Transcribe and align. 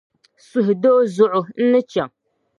Suhudoo 0.47 1.01
zuɣu, 1.15 1.41
n 1.61 1.63
ni 1.71 1.81
chaŋ. 1.91 2.09